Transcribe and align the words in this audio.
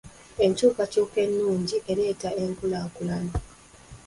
Enkyukakyuka 0.45 1.17
ennungi 1.25 1.77
ereeta 1.91 2.29
enkulaakulana. 2.43 3.33